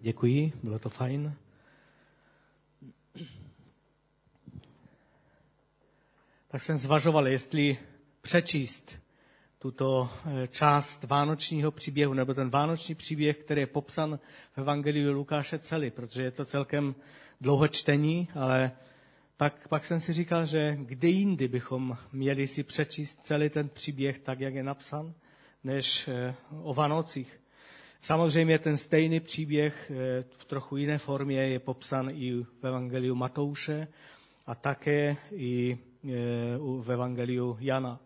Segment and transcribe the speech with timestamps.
[0.00, 1.34] Děkuji, bylo to fajn.
[6.48, 7.78] Tak jsem zvažoval, jestli
[8.22, 8.96] přečíst
[9.58, 14.18] tuto eh, část vánočního příběhu, nebo ten vánoční příběh, který je popsan
[14.52, 16.94] v Evangeliu Lukáše celý, protože je to celkem
[17.40, 18.72] dlouho čtení, ale
[19.36, 24.18] pak, pak jsem si říkal, že kde jindy bychom měli si přečíst celý ten příběh
[24.18, 25.14] tak, jak je napsan,
[25.64, 27.40] než eh, o Vánocích.
[28.02, 33.88] Samozřejmě ten stejný příběh eh, v trochu jiné formě je popsan i v Evangeliu Matouše
[34.46, 35.78] a také i
[36.80, 38.00] v Evangeliu Jana.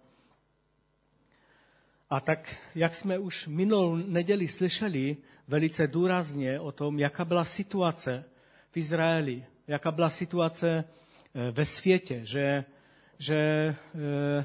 [2.10, 5.16] A tak, jak jsme už minulou neděli slyšeli
[5.48, 8.24] velice důrazně o tom, jaká byla situace
[8.70, 10.84] v Izraeli, jaká byla situace
[11.34, 12.64] eh, ve světě, že,
[13.19, 13.36] že
[13.95, 14.45] eh,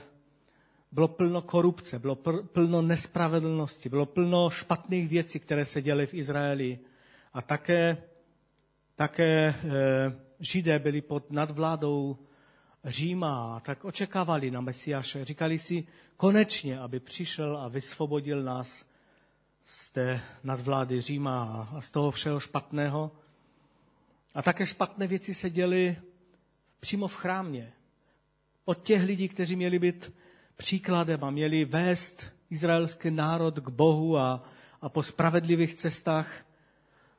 [0.91, 2.15] bylo plno korupce, bylo
[2.53, 6.79] plno nespravedlnosti, bylo plno špatných věcí, které se děly v Izraeli.
[7.33, 7.97] A také,
[8.95, 12.17] také eh, Židé byli pod nadvládou
[12.85, 15.25] Říma, tak očekávali na Mesiáše.
[15.25, 18.85] Říkali si konečně, aby přišel a vysvobodil nás
[19.65, 23.11] z té nadvlády Říma a z toho všeho špatného.
[24.33, 25.97] A také špatné věci se děly
[26.79, 27.73] přímo v chrámě.
[28.65, 30.13] Od těch lidí, kteří měli být
[30.57, 34.43] příkladem a měli vést izraelský národ k Bohu a,
[34.81, 36.45] a po spravedlivých cestách,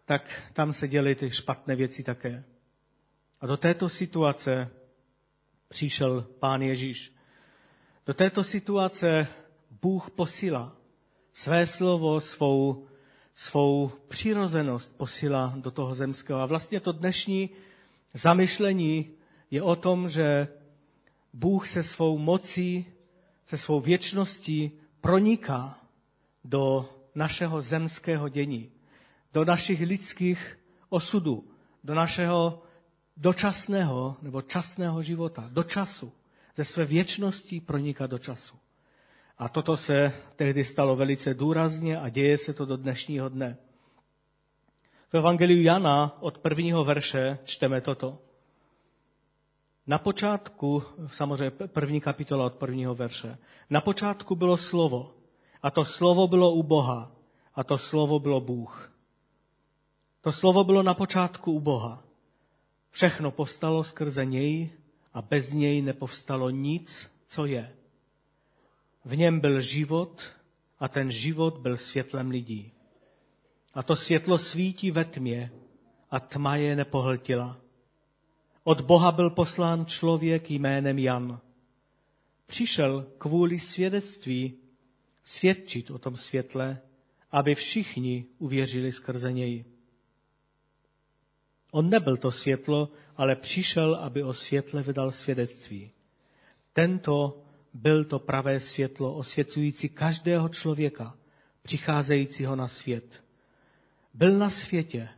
[0.04, 2.44] tak tam se děly ty špatné věci také.
[3.40, 4.70] A do této situace
[5.68, 7.12] přišel Pán Ježíš.
[8.06, 9.26] Do této situace
[9.82, 10.76] Bůh posílá
[11.34, 12.86] své slovo, svou,
[13.34, 16.40] svou přirozenost posílá do toho zemského.
[16.40, 17.50] A vlastně to dnešní
[18.14, 19.10] zamyšlení
[19.50, 20.48] je o tom, že
[21.32, 22.86] Bůh se svou mocí,
[23.48, 25.80] se svou věčností proniká
[26.44, 28.72] do našeho zemského dění,
[29.32, 31.50] do našich lidských osudů,
[31.84, 32.62] do našeho
[33.16, 36.12] dočasného nebo časného života, do času,
[36.56, 38.56] ze své věčnosti proniká do času.
[39.38, 43.56] A toto se tehdy stalo velice důrazně a děje se to do dnešního dne.
[45.12, 48.18] V Evangeliu Jana od prvního verše čteme toto.
[49.88, 50.82] Na počátku,
[51.12, 53.38] samozřejmě první kapitola od prvního verše,
[53.70, 55.14] na počátku bylo slovo
[55.62, 57.12] a to slovo bylo u Boha
[57.54, 58.92] a to slovo bylo Bůh.
[60.20, 62.04] To slovo bylo na počátku u Boha.
[62.90, 64.70] Všechno povstalo skrze něj
[65.14, 67.76] a bez něj nepovstalo nic, co je.
[69.04, 70.22] V něm byl život
[70.78, 72.72] a ten život byl světlem lidí.
[73.74, 75.52] A to světlo svítí ve tmě
[76.10, 77.67] a tma je nepohltila.
[78.64, 81.40] Od Boha byl poslán člověk jménem Jan.
[82.46, 84.54] Přišel kvůli svědectví
[85.24, 86.80] svědčit o tom světle,
[87.30, 89.64] aby všichni uvěřili skrze něj.
[91.70, 95.90] On nebyl to světlo, ale přišel, aby o světle vydal svědectví.
[96.72, 97.42] Tento
[97.74, 101.18] byl to pravé světlo osvěcující každého člověka,
[101.62, 103.24] přicházejícího na svět.
[104.14, 105.08] Byl na světě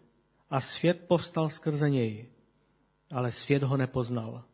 [0.51, 2.30] a svět povstal skrze něj,
[3.11, 4.45] ale svět ho nepoznal.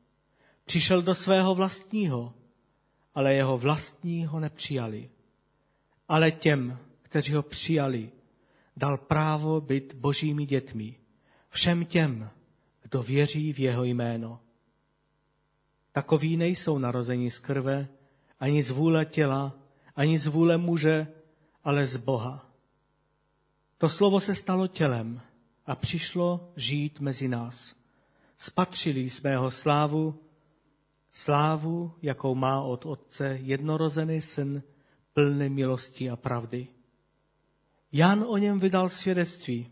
[0.64, 2.34] Přišel do svého vlastního,
[3.14, 5.10] ale jeho vlastní ho nepřijali.
[6.08, 8.12] Ale těm, kteří ho přijali,
[8.76, 10.96] dal právo být božími dětmi
[11.56, 12.30] všem těm,
[12.82, 14.40] kdo věří v jeho jméno.
[15.92, 17.88] Takoví nejsou narození z krve,
[18.40, 19.54] ani z vůle těla,
[19.94, 21.06] ani z vůle muže,
[21.64, 22.50] ale z Boha.
[23.78, 25.20] To slovo se stalo tělem
[25.66, 27.74] a přišlo žít mezi nás.
[28.38, 30.22] Spatřili jsme jeho slávu,
[31.12, 34.62] slávu, jakou má od Otce jednorozený syn,
[35.12, 36.68] plný milosti a pravdy.
[37.92, 39.70] Jan o něm vydal svědectví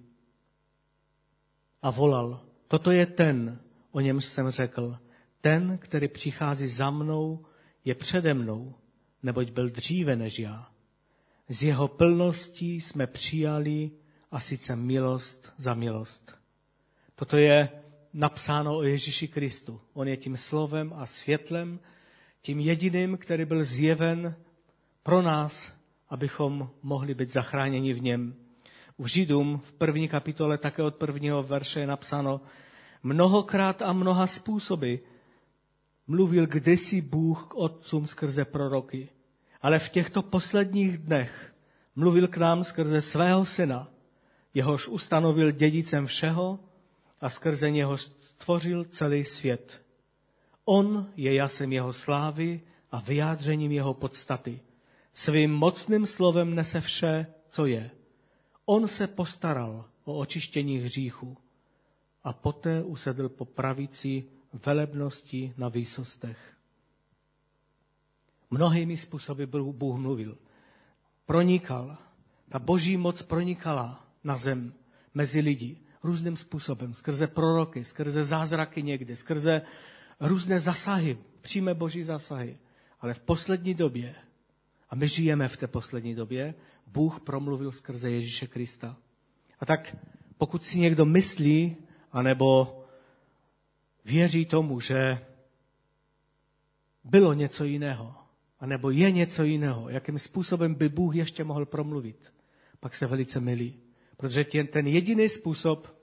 [1.83, 3.61] a volal, toto je ten,
[3.93, 4.99] o něm jsem řekl,
[5.41, 7.47] ten, který přichází za mnou,
[7.85, 8.75] je přede mnou,
[9.23, 10.71] neboť byl dříve než já.
[11.49, 13.91] Z jeho plností jsme přijali
[14.31, 16.33] a sice milost za milost.
[17.15, 17.84] Toto je
[18.15, 19.81] napsáno o Ježíši Kristu.
[19.93, 21.81] On je tím slovem a světlem,
[22.43, 24.37] tím jediným, který byl zjeven
[25.03, 25.75] pro nás,
[26.09, 28.35] abychom mohli být zachráněni v něm.
[28.97, 32.41] U Židům v první kapitole také od prvního verše je napsáno,
[33.03, 34.95] mnohokrát a mnoha způsoby
[36.07, 39.09] mluvil kdysi Bůh k otcům skrze proroky,
[39.63, 41.55] ale v těchto posledních dnech
[41.97, 43.89] mluvil k nám skrze svého syna,
[44.55, 46.59] jehož ustanovil dědicem všeho
[47.25, 49.83] a skrze něho stvořil celý svět.
[50.65, 52.61] On je jasem jeho slávy
[52.91, 54.61] a vyjádřením jeho podstaty.
[55.13, 57.91] Svým mocným slovem nese vše, co je.
[58.65, 61.37] On se postaral, o očištění hříchu
[62.25, 66.57] a poté usedl po pravici velebnosti na výsostech.
[68.51, 70.39] Mnohými způsoby Bůh mluvil.
[71.27, 71.97] Pronikal.
[72.49, 74.75] Ta boží moc pronikala na zem
[75.15, 76.95] mezi lidi různým způsobem.
[76.95, 79.63] Skrze proroky, skrze zázraky někdy, skrze
[80.21, 82.59] různé zasahy, přímé boží zasahy.
[83.01, 84.15] Ale v poslední době,
[84.91, 86.55] a my žijeme v té poslední době,
[86.87, 88.97] Bůh promluvil skrze Ježíše Krista.
[89.61, 89.97] A tak
[90.39, 91.77] pokud si někdo myslí,
[92.13, 92.81] anebo
[94.05, 95.19] věří tomu, že
[97.05, 98.15] bylo něco jiného,
[98.61, 102.33] anebo je něco jiného, jakým způsobem by Bůh ještě mohl promluvit,
[102.81, 103.84] pak se velice milí.
[104.17, 105.97] Protože ten jediný způsob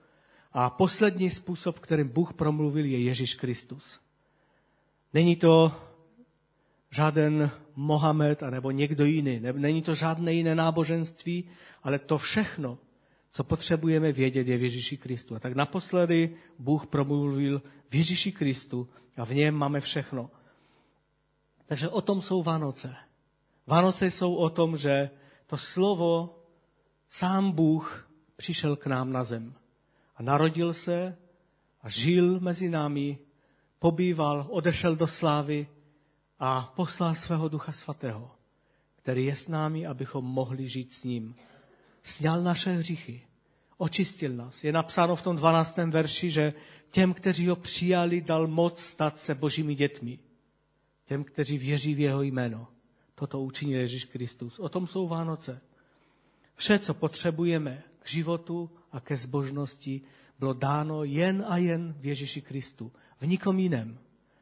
[0.53, 3.99] a poslední způsob, kterým Bůh promluvil, je Ježíš Kristus.
[5.13, 5.71] Není to
[6.91, 9.39] žádný Mohamed anebo někdo jiný.
[9.39, 11.49] Není to žádné jiné náboženství,
[11.83, 12.77] ale to všechno,
[13.31, 15.35] co potřebujeme vědět, je v Ježíši Kristu.
[15.35, 20.29] A tak naposledy Bůh promluvil v Ježíši Kristu a v něm máme všechno.
[21.65, 22.95] Takže o tom jsou Vánoce.
[23.67, 25.09] Vánoce jsou o tom, že
[25.47, 26.40] to slovo,
[27.11, 29.53] sám Bůh přišel k nám na zem.
[30.15, 31.17] A narodil se
[31.81, 33.17] a žil mezi námi,
[33.79, 35.67] pobýval, odešel do slávy
[36.39, 38.31] a poslal svého Ducha Svatého,
[38.95, 41.35] který je s námi, abychom mohli žít s ním.
[42.03, 43.27] Sněl naše hříchy,
[43.77, 44.63] očistil nás.
[44.63, 45.77] Je napsáno v tom 12.
[45.77, 46.53] verši, že
[46.91, 50.19] těm, kteří ho přijali, dal moc stát se božími dětmi.
[51.05, 52.67] Těm, kteří věří v jeho jméno.
[53.15, 54.59] Toto učinil Ježíš Kristus.
[54.59, 55.61] O tom jsou Vánoce.
[56.61, 60.01] Vše, co potřebujeme k životu a ke zbožnosti,
[60.39, 62.91] bylo dáno jen a jen v Ježíši Kristu.
[63.21, 63.99] V nikom jiném.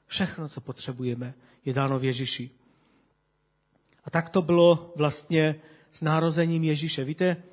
[0.07, 1.33] Všechno, co potřebujeme,
[1.65, 2.49] je dáno v Ježíši.
[4.03, 5.55] A tak to bylo vlastně
[5.93, 7.03] s nározením Ježíše.
[7.03, 7.43] Víte,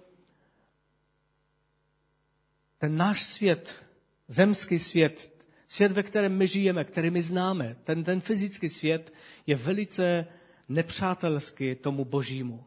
[2.78, 3.84] ten náš svět,
[4.28, 9.12] zemský svět, svět, ve kterém my žijeme, který my známe, ten, ten fyzický svět
[9.46, 10.26] je velice
[10.68, 12.64] nepřátelský tomu božímu.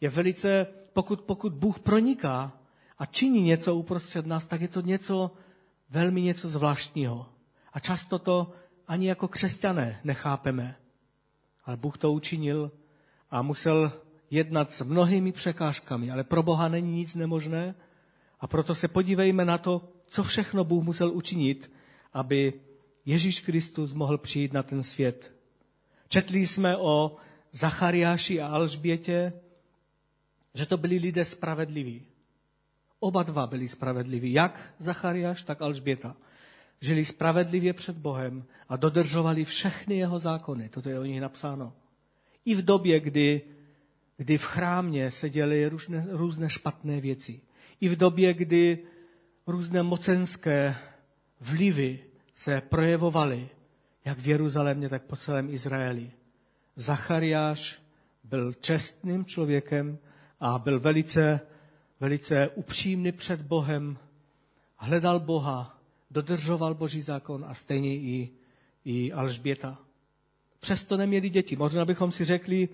[0.00, 2.52] Je velice, pokud, pokud Bůh proniká
[2.98, 5.30] a činí něco uprostřed nás, tak je to něco,
[5.90, 7.26] velmi něco zvláštního.
[7.72, 8.52] A často to
[8.86, 10.76] ani jako křesťané nechápeme.
[11.64, 12.72] Ale Bůh to učinil
[13.30, 13.92] a musel
[14.30, 16.10] jednat s mnohými překážkami.
[16.10, 17.74] Ale pro Boha není nic nemožné
[18.40, 21.70] a proto se podívejme na to, co všechno Bůh musel učinit,
[22.12, 22.52] aby
[23.04, 25.32] Ježíš Kristus mohl přijít na ten svět.
[26.08, 27.16] Četli jsme o
[27.52, 29.32] Zachariáši a Alžbětě,
[30.56, 32.02] že to byli lidé spravedliví.
[33.00, 36.16] Oba dva byli spravedliví, jak Zachariáš, tak Alžběta.
[36.80, 40.68] Žili spravedlivě před Bohem a dodržovali všechny jeho zákony.
[40.68, 41.72] Toto je o nich napsáno.
[42.44, 43.42] I v době, kdy,
[44.16, 47.40] kdy v chrámě se děly různé, různé špatné věci.
[47.80, 48.78] I v době, kdy
[49.46, 50.76] různé mocenské
[51.40, 52.00] vlivy
[52.34, 53.48] se projevovaly,
[54.04, 56.10] jak v Jeruzalémě, tak po celém Izraeli.
[56.76, 57.82] Zachariáš
[58.24, 59.98] byl čestným člověkem
[60.40, 61.40] a byl velice,
[62.00, 63.98] velice upřímný před Bohem,
[64.76, 65.80] hledal Boha,
[66.10, 68.30] dodržoval Boží zákon a stejně i,
[68.84, 69.78] i Alžběta.
[70.60, 71.56] Přesto neměli děti.
[71.56, 72.68] Možná bychom si řekli,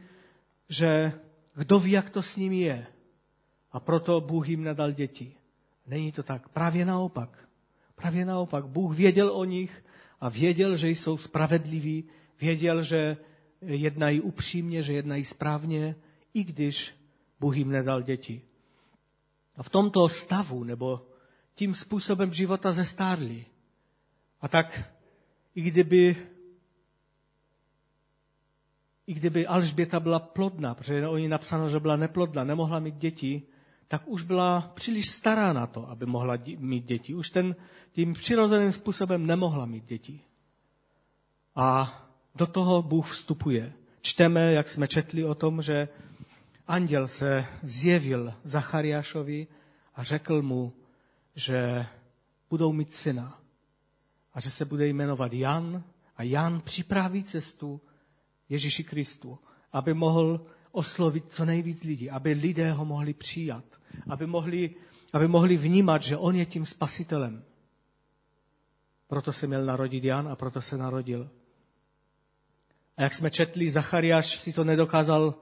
[0.68, 1.12] že
[1.54, 2.86] kdo ví, jak to s nimi je.
[3.72, 5.34] A proto Bůh jim nedal děti.
[5.86, 6.48] Není to tak.
[6.48, 7.48] Právě naopak.
[7.94, 8.66] Právě naopak.
[8.66, 9.84] Bůh věděl o nich
[10.20, 12.04] a věděl, že jsou spravedliví,
[12.40, 13.16] věděl, že
[13.60, 15.96] jednají upřímně, že jednají správně,
[16.34, 16.94] i když
[17.42, 18.42] Bůh jim nedal děti.
[19.56, 21.06] A v tomto stavu, nebo
[21.54, 23.44] tím způsobem života zestárli.
[24.40, 24.90] A tak,
[25.54, 26.16] i kdyby,
[29.06, 33.42] i kdyby Alžběta byla plodná, protože o ní napsáno, že byla neplodná, nemohla mít děti,
[33.88, 37.14] tak už byla příliš stará na to, aby mohla mít děti.
[37.14, 37.56] Už ten,
[37.92, 40.20] tím přirozeným způsobem nemohla mít děti.
[41.56, 41.98] A
[42.34, 43.72] do toho Bůh vstupuje.
[44.00, 45.88] Čteme, jak jsme četli o tom, že
[46.72, 49.46] anděl se zjevil Zachariášovi
[49.94, 50.72] a řekl mu,
[51.34, 51.86] že
[52.50, 53.40] budou mít syna
[54.34, 55.84] a že se bude jmenovat Jan
[56.16, 57.80] a Jan připraví cestu
[58.48, 59.38] Ježíši Kristu,
[59.72, 63.64] aby mohl oslovit co nejvíc lidí, aby lidé ho mohli přijat,
[64.08, 64.74] aby mohli,
[65.12, 67.44] aby mohli vnímat, že on je tím spasitelem.
[69.06, 71.30] Proto se měl narodit Jan a proto se narodil.
[72.96, 75.34] A jak jsme četli, Zachariáš si to nedokázal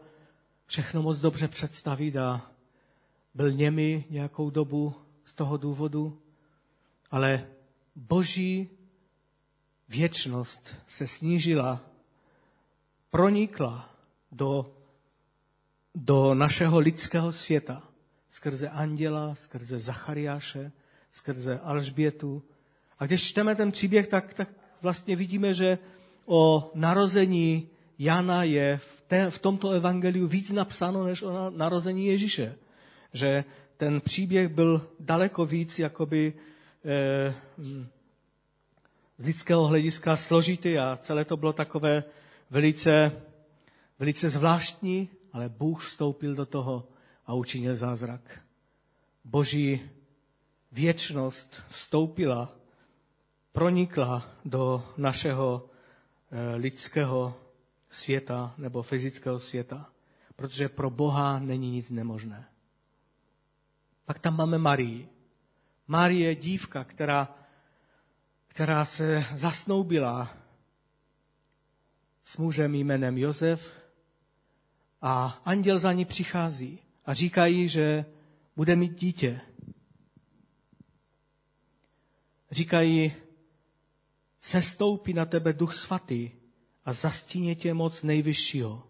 [0.71, 2.51] všechno moc dobře představit a
[3.35, 6.19] byl němi nějakou dobu z toho důvodu,
[7.11, 7.47] ale
[7.97, 8.69] boží
[9.89, 11.81] věčnost se snížila,
[13.11, 13.91] pronikla
[14.33, 14.77] do
[15.95, 17.83] do našeho lidského světa
[18.31, 20.73] skrze anděla, skrze Zachariáše,
[21.13, 22.43] skrze Alžbětu.
[22.99, 24.49] A když čteme ten příběh, tak, tak
[24.83, 25.79] vlastně vidíme, že
[26.27, 28.81] o narození Jana je
[29.31, 32.57] v, tomto evangeliu víc napsáno, než o narození Ježíše.
[33.13, 33.45] Že
[33.77, 36.33] ten příběh byl daleko víc jakoby
[36.85, 37.35] eh,
[39.19, 42.05] z lidského hlediska složitý a celé to bylo takové
[42.51, 43.13] velice,
[43.99, 46.89] velice zvláštní, ale Bůh vstoupil do toho
[47.27, 48.41] a učinil zázrak.
[49.25, 49.81] Boží
[50.73, 52.53] věčnost vstoupila,
[53.53, 55.69] pronikla do našeho
[56.33, 57.35] eh, lidského
[57.91, 59.93] světa nebo fyzického světa,
[60.37, 62.49] protože pro Boha není nic nemožné.
[64.05, 65.09] Pak tam máme Marii.
[65.87, 67.35] Marie, dívka, která,
[68.49, 70.37] která se zasnoubila
[72.25, 73.73] s mužem jménem Josef
[75.03, 78.05] a anděl za ní přichází a říká jí, že
[78.57, 79.41] bude mít dítě.
[82.51, 83.13] Říkají,
[84.41, 86.40] sestoupí na tebe duch svatý
[86.85, 88.83] a zastíně tě moc nejvyššího.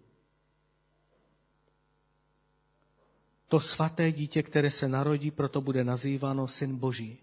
[3.49, 7.19] To svaté dítě, které se narodí, proto bude nazýváno Syn Boží.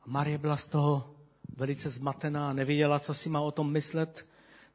[0.00, 1.14] A Marie byla z toho
[1.56, 4.26] velice zmatená, nevěděla, co si má o tom myslet,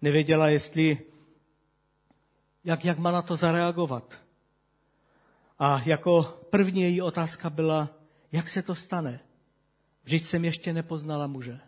[0.01, 0.97] nevěděla, jestli,
[2.63, 4.19] jak, jak má na to zareagovat.
[5.59, 7.89] A jako první její otázka byla,
[8.31, 9.19] jak se to stane?
[10.03, 11.59] Vždyť jsem ještě nepoznala muže.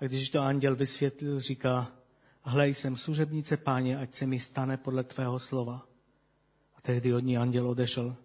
[0.00, 1.92] A když to anděl vysvětlil, říká,
[2.42, 5.86] hlej, jsem služebnice páně, ať se mi stane podle tvého slova.
[6.76, 8.16] A tehdy od ní anděl odešel.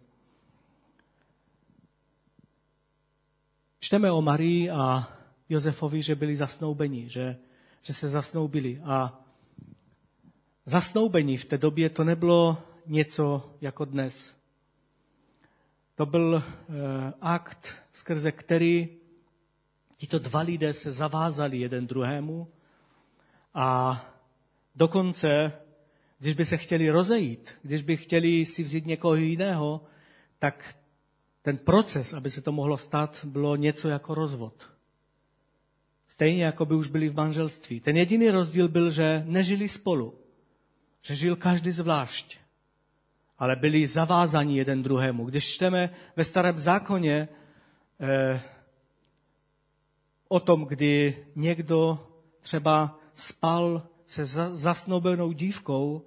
[3.79, 5.07] Čteme o Marii a
[5.49, 7.37] Josefovi, že byli zasnoubeni, že,
[7.81, 8.81] že se zasnoubili.
[8.85, 9.19] A
[10.65, 14.33] zasnoubení v té době to nebylo něco jako dnes.
[15.95, 19.00] To byl eh, akt, skrze který
[20.01, 22.47] tito dva lidé se zavázali jeden druhému
[23.53, 23.69] a
[24.75, 25.53] dokonce,
[26.19, 29.85] když by se chtěli rozejít, když by chtěli si vzít někoho jiného,
[30.39, 30.75] tak
[31.41, 34.69] ten proces, aby se to mohlo stát, bylo něco jako rozvod.
[36.07, 37.79] Stejně jako by už byli v manželství.
[37.79, 40.17] Ten jediný rozdíl byl, že nežili spolu,
[41.01, 42.41] že žil každý zvlášť
[43.41, 45.25] ale byli zavázaní jeden druhému.
[45.25, 47.27] Když čteme ve starém zákoně
[47.99, 48.41] eh,
[50.31, 52.07] o tom, kdy někdo
[52.41, 56.05] třeba spal se zasnoubenou dívkou,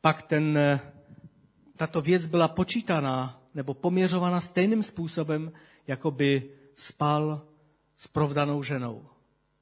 [0.00, 0.80] pak ten, eh,
[1.76, 5.52] tato věc byla počítaná nebo poměřována stejným způsobem,
[5.86, 7.42] jako by spal
[7.96, 9.06] s provdanou ženou.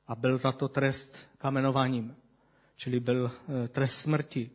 [0.08, 2.16] A byl za to trest kamenováním,
[2.76, 3.30] čili byl
[3.64, 4.50] eh, trest smrti.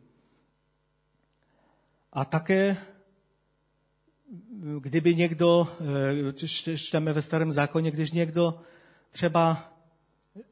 [2.12, 2.76] A také,
[4.80, 5.68] kdyby někdo,
[6.30, 8.60] eh, čteme ve starém zákoně, když někdo
[9.10, 9.72] třeba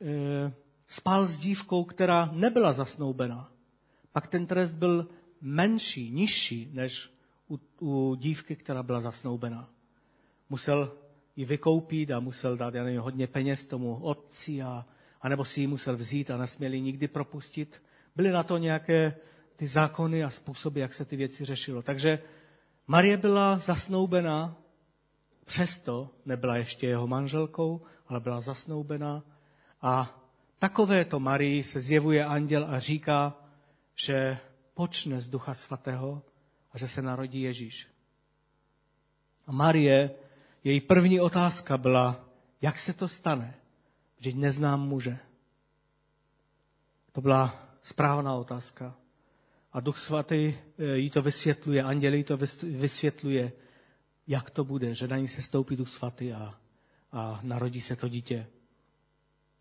[0.00, 0.52] eh,
[0.88, 3.52] spal s dívkou, která nebyla zasnoubená,
[4.12, 5.08] pak ten trest byl
[5.40, 7.10] menší, nižší, než
[7.50, 9.68] u, u dívky, která byla zasnoubená.
[10.50, 10.92] Musel
[11.36, 14.86] ji vykoupit a musel dát já nevím, hodně peněz tomu otci, a,
[15.20, 17.82] anebo si ji musel vzít a nesměli nikdy propustit.
[18.16, 19.16] Byly na to nějaké
[19.56, 21.82] ty zákony a způsoby, jak se ty věci řešilo.
[21.82, 22.18] Takže
[22.86, 24.56] Marie byla zasnoubená,
[25.44, 29.22] přesto nebyla ještě jeho manželkou, ale byla zasnoubená
[29.82, 30.20] a
[30.58, 33.34] takovéto Marii se zjevuje anděl a říká,
[33.94, 34.38] že
[34.74, 36.22] počne z Ducha Svatého
[36.72, 37.88] a že se narodí Ježíš.
[39.46, 40.10] A Marie,
[40.64, 42.24] její první otázka byla,
[42.62, 43.54] jak se to stane,
[44.18, 45.18] že neznám muže.
[47.12, 48.94] To byla správná otázka.
[49.72, 53.52] A Duch Svatý eh, jí to vysvětluje, anděl jí to vysvětluje,
[54.26, 56.60] jak to bude, že na ní se stoupí Duch Svatý a,
[57.12, 58.46] a narodí se to dítě.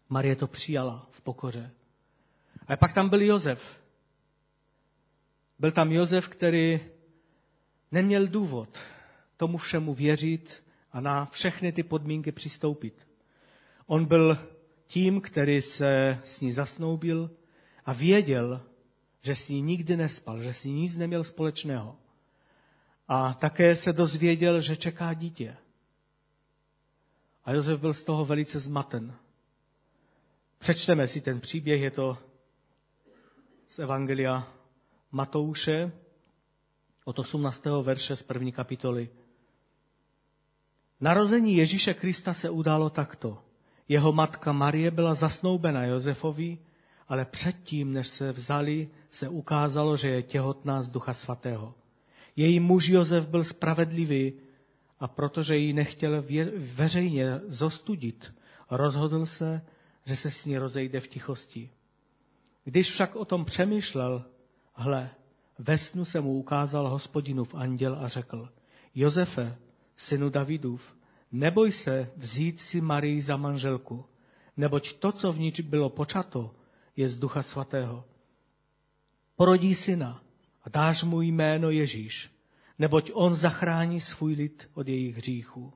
[0.10, 1.72] Marie to přijala v pokoře.
[2.68, 3.80] A pak tam byl Jozef.
[5.60, 6.80] Byl tam Jozef, který
[7.92, 8.80] neměl důvod
[9.38, 13.08] tomu všemu věřit a na všechny ty podmínky přistoupit.
[13.86, 14.38] On byl
[14.88, 17.32] tím, který se s ní zasnoubil
[17.86, 18.62] a věděl,
[19.22, 21.98] že s ní nikdy nespal, že s ní nic neměl společného.
[23.08, 25.58] A také se dozvěděl, že čeká dítě.
[27.46, 29.16] A Josef byl z toho velice zmaten.
[30.58, 32.18] Přečteme si ten příběh, je to
[33.68, 34.48] z Evangelia
[35.12, 35.92] Matouše
[37.06, 37.66] od 18.
[37.82, 39.10] verše z první kapitoly.
[41.02, 43.44] Narození Ježíše Krista se událo takto.
[43.88, 46.60] Jeho matka Marie byla zasnoubena Josefovi
[47.08, 51.74] ale předtím, než se vzali, se ukázalo, že je těhotná z Ducha Svatého.
[52.36, 54.34] Její muž Josef byl spravedlivý
[55.00, 56.26] a protože ji nechtěl
[56.56, 58.34] veřejně zostudit,
[58.72, 59.62] rozhodl se,
[60.06, 61.70] že se s ní rozejde v tichosti.
[62.64, 64.26] Když však o tom přemýšlel,
[64.74, 65.10] hle,
[65.60, 68.50] ve snu se mu ukázal hospodinův anděl a řekl,
[68.96, 69.58] Josefe,
[69.96, 70.96] synu Davidův,
[71.32, 74.06] neboj se vzít si Marii za manželku,
[74.58, 76.56] neboť to, co v ní bylo počato,
[76.96, 78.06] je z ducha svatého.
[79.36, 80.24] Porodí syna
[80.64, 82.32] a dáš mu jméno Ježíš,
[82.80, 85.74] neboť on zachrání svůj lid od jejich hříchů.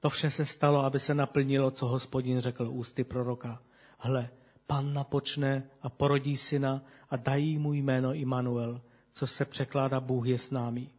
[0.00, 3.62] To vše se stalo, aby se naplnilo, co hospodin řekl ústy proroka.
[3.98, 4.30] Hle,
[4.66, 8.80] panna počne a porodí syna a dají mu jméno Immanuel,
[9.12, 10.90] co se překládá Bůh je s námi.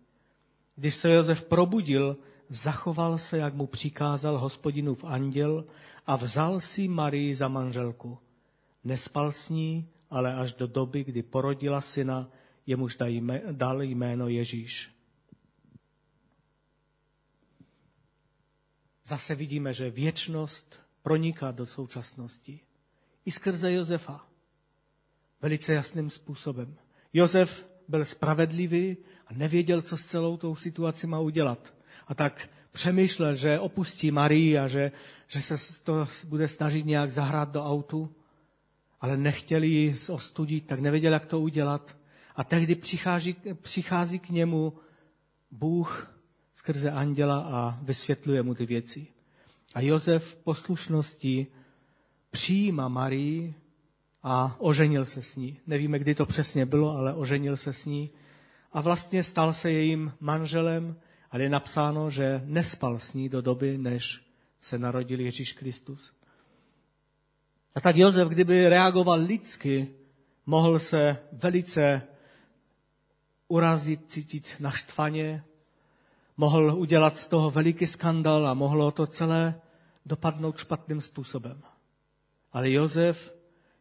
[0.76, 2.18] Když se Josef probudil,
[2.50, 5.66] zachoval se, jak mu přikázal hospodinův anděl
[6.08, 8.18] a vzal si Marii za manželku.
[8.84, 12.30] Nespal s ní, ale až do doby, kdy porodila syna,
[12.66, 12.98] jemuž
[13.52, 14.90] dal jméno Ježíš.
[19.06, 22.60] Zase vidíme, že věčnost proniká do současnosti.
[23.26, 24.28] I skrze Josefa.
[25.42, 26.76] Velice jasným způsobem.
[27.14, 31.74] Josef byl spravedlivý a nevěděl, co s celou tou situací má udělat.
[32.08, 34.92] A tak přemýšlel, že opustí Marii a že,
[35.28, 38.16] že se to bude snažit nějak zahrát do autu,
[39.02, 41.98] ale nechtěli ji ostudit, tak nevěděl, jak to udělat.
[42.36, 44.74] A tehdy přichází, přichází k němu
[45.52, 46.12] Bůh
[46.56, 49.08] skrze anděla a vysvětluje mu ty věci.
[49.74, 51.48] A Josef v poslušnosti
[52.32, 53.56] přijímá Marii
[54.24, 55.60] a oženil se s ní.
[55.68, 58.10] Nevíme, kdy to přesně bylo, ale oženil se s ní.
[58.72, 60.96] A vlastně stal se jejím manželem,
[61.32, 64.22] ale je napsáno, že nespal s ní do doby, než
[64.60, 66.12] se narodil Ježíš Kristus.
[67.76, 69.88] A tak Josef, kdyby reagoval lidsky,
[70.46, 72.02] mohl se velice
[73.52, 75.44] urazit, cítit naštvaně,
[76.38, 79.62] mohl udělat z toho veliký skandal a mohlo to celé
[80.06, 81.64] dopadnout špatným způsobem.
[82.54, 83.34] Ale Josef,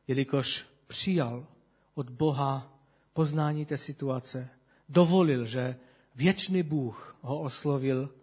[0.09, 1.47] jelikož přijal
[1.95, 2.73] od Boha
[3.13, 4.49] poznání té situace,
[4.89, 5.77] dovolil, že
[6.15, 8.15] věčný Bůh ho oslovil,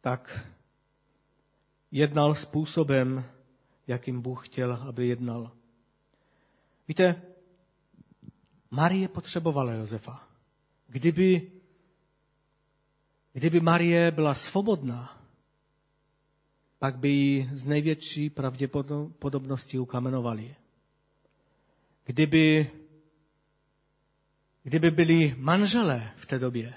[0.00, 0.46] tak
[1.90, 3.24] jednal způsobem,
[3.86, 5.50] jakým Bůh chtěl, aby jednal.
[6.88, 7.22] Víte,
[8.70, 10.27] Marie potřebovala Josefa.
[10.88, 11.52] Kdyby,
[13.32, 15.24] kdyby Marie byla svobodná,
[16.78, 20.56] pak by ji z největší pravděpodobnosti ukamenovali.
[22.04, 22.70] Kdyby,
[24.62, 26.74] kdyby byli manželé v té době,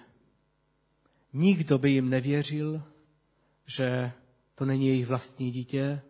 [1.34, 2.84] nikdo by jim nevěřil,
[3.65, 4.12] že
[4.56, 6.02] to není jejich vlastní dítě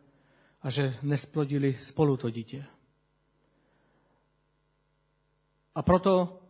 [0.61, 2.65] a že nesplodili spolu to dítě.
[5.75, 6.40] A proto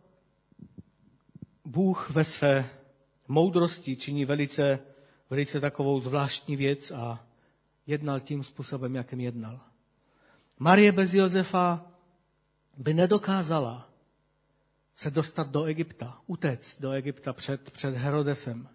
[1.64, 2.70] Bůh ve své
[3.28, 4.78] moudrosti činí velice,
[5.30, 7.26] velice takovou zvláštní věc a
[7.86, 9.60] jednal tím způsobem, jakým jednal.
[10.58, 11.86] Marie bez Josefa
[12.76, 13.88] by nedokázala
[14.96, 18.68] se dostat do Egypta, utéct do Egypta před, před Herodesem.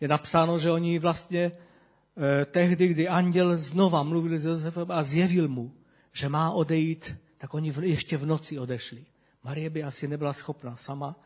[0.00, 5.48] Je napsáno, že oni vlastně eh, tehdy, kdy anděl znova mluvil s Josefem a zjevil
[5.48, 5.74] mu,
[6.12, 9.04] že má odejít, tak oni v, ještě v noci odešli.
[9.44, 11.16] Marie by asi nebyla schopna sama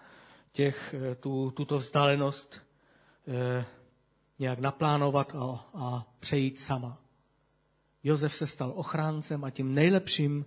[0.57, 2.57] těch, eh, tu, tuto vzdálenost
[3.29, 3.65] eh,
[4.39, 6.99] nějak naplánovat a, a přejít sama.
[8.05, 10.47] Josef se stal ochráncem a tím nejlepším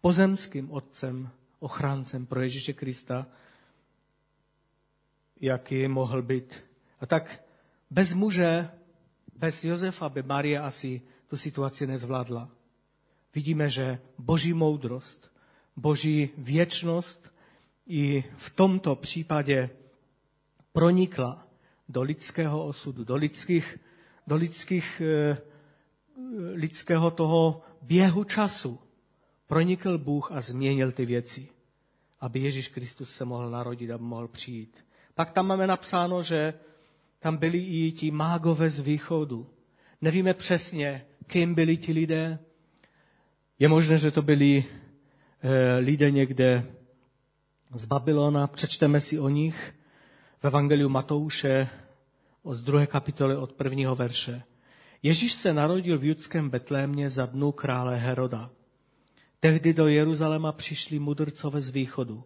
[0.00, 3.26] pozemským otcem, ochráncem pro Ježíše Krista,
[5.40, 6.64] jaký mohl být.
[7.00, 7.44] A tak
[7.90, 8.70] bez muže,
[9.36, 12.50] bez Josefa by Marie asi tu situaci nezvládla.
[13.34, 15.30] Vidíme, že boží moudrost,
[15.76, 17.33] boží věčnost
[17.86, 19.70] i v tomto případě
[20.72, 21.46] pronikla
[21.88, 23.78] do lidského osudu, do lidských,
[24.26, 25.38] do lidských eh,
[26.52, 28.78] lidského toho běhu času
[29.46, 31.48] pronikl Bůh a změnil ty věci,
[32.20, 34.76] aby Ježíš Kristus se mohl narodit a mohl přijít.
[35.14, 36.54] Pak tam máme napsáno, že
[37.20, 39.46] tam byli i ti mágové z východu.
[40.00, 42.38] Nevíme přesně, kým byli ti lidé.
[43.58, 44.64] Je možné, že to byli
[45.42, 46.73] e, lidé někde
[47.74, 48.46] z Babylona.
[48.46, 49.74] Přečteme si o nich
[50.42, 51.68] v Evangeliu Matouše
[52.50, 54.42] z druhé kapitoly od prvního verše.
[55.02, 58.50] Ježíš se narodil v judském Betlémě za dnu krále Heroda.
[59.40, 62.24] Tehdy do Jeruzaléma přišli mudrcové z východu.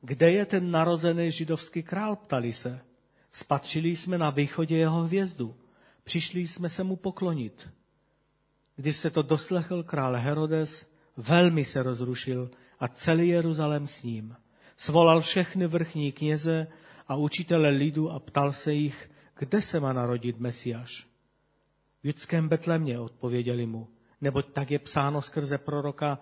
[0.00, 2.80] Kde je ten narozený židovský král, ptali se.
[3.32, 5.56] Spatřili jsme na východě jeho hvězdu.
[6.04, 7.68] Přišli jsme se mu poklonit.
[8.76, 10.86] Když se to doslechl král Herodes,
[11.16, 14.36] velmi se rozrušil a celý Jeruzalém s ním.
[14.76, 16.66] Svolal všechny vrchní kněze
[17.08, 21.06] a učitele lidu a ptal se jich, kde se má narodit Mesiáš.
[22.02, 23.88] V judském Betlémě odpověděli mu,
[24.20, 26.18] neboť tak je psáno skrze proroka,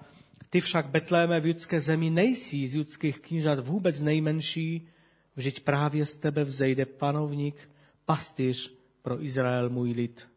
[0.50, 4.88] ty však Betléme v judské zemi nejsí z judských knížat vůbec nejmenší,
[5.36, 7.70] vždyť právě z tebe vzejde panovník,
[8.04, 10.28] pastýř pro Izrael můj lid.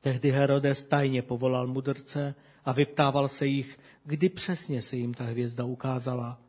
[0.00, 5.64] Tehdy Herodes tajně povolal mudrce a vyptával se jich, kdy přesně se jim ta hvězda
[5.64, 6.40] ukázala.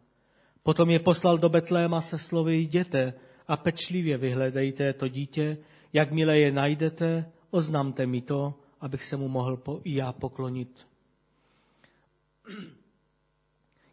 [0.63, 3.13] Potom je poslal do Betléma se slovy jděte
[3.47, 5.58] a pečlivě vyhledejte to dítě,
[5.93, 10.88] jakmile je najdete, oznamte mi to, abych se mu mohl po, i já poklonit.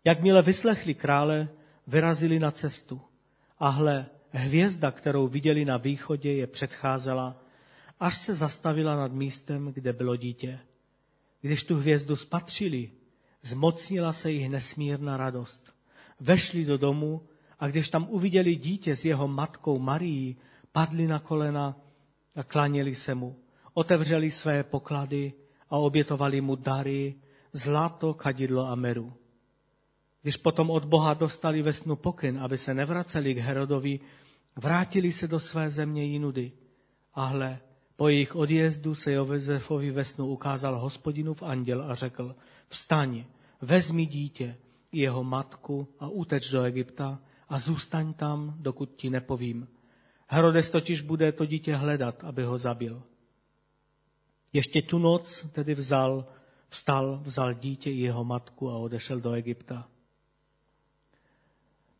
[0.04, 1.48] Jakmile vyslechli krále,
[1.86, 3.00] vyrazili na cestu.
[3.58, 7.42] A hle, hvězda, kterou viděli na východě, je předcházela,
[8.00, 10.60] až se zastavila nad místem, kde bylo dítě.
[11.40, 12.90] Když tu hvězdu spatřili,
[13.42, 15.72] zmocnila se jich nesmírná radost.
[16.20, 17.22] Vešli do domu
[17.58, 20.36] a když tam uviděli dítě s jeho matkou Marií,
[20.72, 21.80] padli na kolena
[22.34, 23.36] a klaněli se mu.
[23.74, 25.32] Otevřeli své poklady
[25.70, 27.14] a obětovali mu dary,
[27.52, 29.12] zlato, kadidlo a meru.
[30.22, 34.00] Když potom od Boha dostali ve snu pokyn, aby se nevraceli k Herodovi,
[34.56, 36.52] vrátili se do své země jinudy.
[37.14, 37.60] A hle,
[37.98, 42.36] po jejich odjezdu se Josefovi ve snu ukázal hospodinův anděl a řekl,
[42.68, 43.24] vstaň,
[43.60, 44.56] vezmi dítě,
[44.92, 49.68] jeho matku a uteč do Egypta a zůstaň tam, dokud ti nepovím.
[50.28, 53.02] Herodes totiž bude to dítě hledat, aby ho zabil.
[54.52, 56.26] Ještě tu noc tedy vzal,
[56.68, 59.88] vstal, vzal dítě i jeho matku a odešel do Egypta.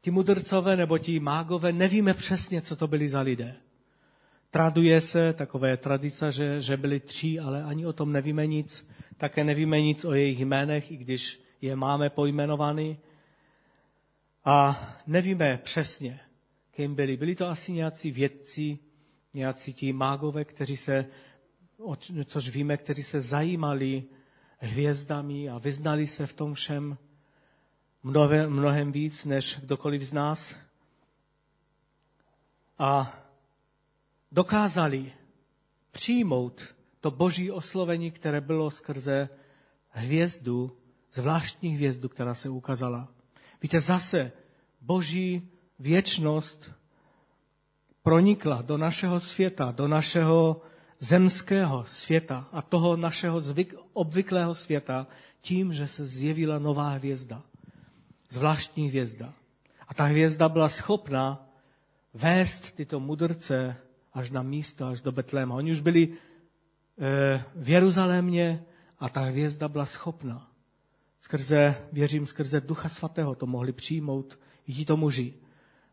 [0.00, 3.56] Ti mudrcové nebo ti mágové, nevíme přesně, co to byli za lidé.
[4.50, 8.88] Traduje se, takové tradice, že, že byli tři, ale ani o tom nevíme nic.
[9.16, 12.98] Také nevíme nic o jejich jménech, i když je máme pojmenovaný.
[14.44, 16.20] A nevíme přesně,
[16.70, 17.16] kým byli.
[17.16, 18.78] Byli to asi nějací vědci,
[19.34, 21.06] nějací ti mágové, kteří se,
[22.24, 24.04] což víme, kteří se zajímali
[24.58, 26.98] hvězdami a vyznali se v tom všem
[28.02, 30.54] mnohem, mnohem víc než kdokoliv z nás.
[32.78, 33.18] A
[34.32, 35.12] dokázali
[35.90, 39.28] přijmout to boží oslovení, které bylo skrze
[39.90, 40.76] hvězdu,
[41.12, 43.08] zvláštní hvězdu, která se ukázala.
[43.62, 44.32] Víte, zase
[44.80, 46.70] boží věčnost
[48.02, 50.62] pronikla do našeho světa, do našeho
[51.00, 55.06] zemského světa a toho našeho zvyk, obvyklého světa
[55.40, 57.42] tím, že se zjevila nová hvězda.
[58.30, 59.34] Zvláštní hvězda.
[59.88, 61.48] A ta hvězda byla schopna
[62.14, 63.76] vést tyto mudrce
[64.12, 65.54] až na místo, až do Betléma.
[65.54, 68.64] Oni už byli eh, v Jeruzalémě
[68.98, 70.50] a ta hvězda byla schopna.
[71.20, 75.34] Skrze, věřím, skrze Ducha Svatého to mohli přijmout i ti to muži.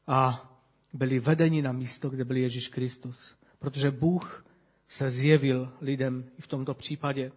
[0.08, 0.52] A
[0.94, 3.36] byli vedeni na místo, kde byl Ježíš Kristus.
[3.60, 4.46] Protože Bůh
[4.88, 7.32] se zjevil lidem i v tomto případě.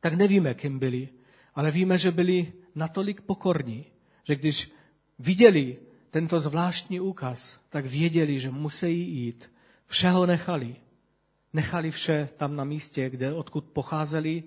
[0.00, 1.08] Tak nevíme, kým byli,
[1.54, 3.84] ale víme, že byli natolik pokorní,
[4.24, 4.72] že když
[5.18, 5.78] viděli
[6.16, 9.52] tento zvláštní úkaz, tak věděli, že musí jít.
[9.86, 10.76] Všeho nechali.
[11.52, 14.42] Nechali vše tam na místě, kde odkud pocházeli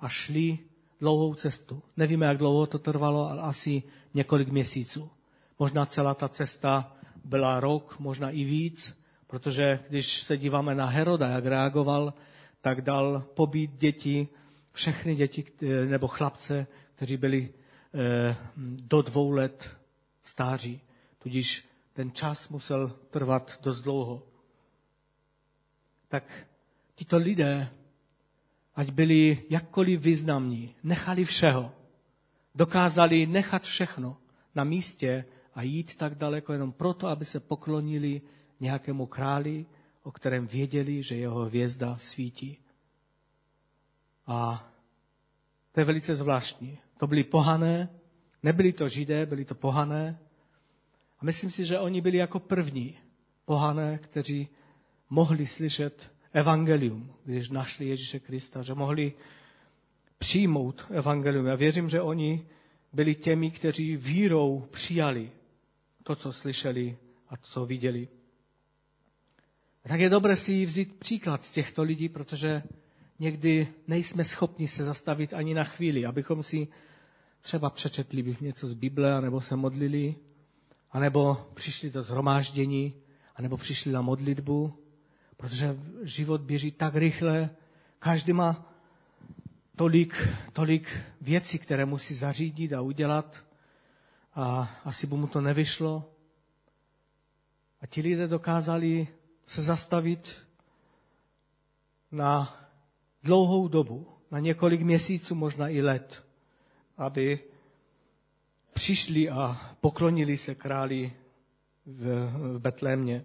[0.00, 0.58] a šli
[1.00, 1.82] dlouhou cestu.
[1.96, 3.82] Nevíme, jak dlouho to trvalo, ale asi
[4.14, 5.10] několik měsíců.
[5.58, 8.94] Možná celá ta cesta byla rok, možná i víc,
[9.26, 12.14] protože když se díváme na Heroda, jak reagoval,
[12.60, 14.28] tak dal pobít děti,
[14.72, 15.44] všechny děti
[15.88, 17.48] nebo chlapce, kteří byli
[17.94, 18.36] eh,
[18.90, 19.70] do dvou let
[20.24, 20.80] stáří.
[21.22, 24.22] Tudíž ten čas musel trvat dost dlouho.
[26.08, 26.24] Tak
[26.94, 27.68] tito lidé,
[28.74, 31.72] ať byli jakkoliv významní, nechali všeho.
[32.54, 34.16] Dokázali nechat všechno
[34.54, 38.22] na místě a jít tak daleko jenom proto, aby se poklonili
[38.60, 39.66] nějakému králi,
[40.02, 42.58] o kterém věděli, že jeho hvězda svítí.
[44.26, 44.70] A
[45.72, 46.78] to je velice zvláštní.
[46.98, 47.88] To byli pohané,
[48.42, 50.18] nebyli to židé, byli to pohané.
[51.20, 52.98] A myslím si, že oni byli jako první
[53.44, 54.48] pohané, kteří
[55.10, 59.12] mohli slyšet evangelium, když našli Ježíše Krista, že mohli
[60.18, 61.46] přijmout evangelium.
[61.46, 62.46] Já věřím, že oni
[62.92, 65.30] byli těmi, kteří vírou přijali
[66.02, 66.96] to, co slyšeli
[67.28, 68.08] a to, co viděli.
[69.82, 72.62] Tak je dobré si vzít příklad z těchto lidí, protože
[73.18, 76.68] někdy nejsme schopni se zastavit ani na chvíli, abychom si
[77.40, 80.14] třeba přečetli něco z Bible, nebo se modlili,
[80.92, 82.94] anebo přišli do zhromáždění,
[83.36, 84.78] anebo přišli na modlitbu,
[85.36, 87.50] protože život běží tak rychle,
[87.98, 88.72] každý má
[89.76, 93.44] tolik, tolik věcí, které musí zařídit a udělat
[94.34, 96.12] a asi by mu to nevyšlo.
[97.80, 99.08] A ti lidé dokázali
[99.46, 100.36] se zastavit
[102.12, 102.56] na
[103.22, 106.24] dlouhou dobu, na několik měsíců, možná i let,
[106.96, 107.49] aby
[108.80, 111.12] přišli a poklonili se králi
[111.86, 112.04] v,
[112.56, 113.24] v Betlémě.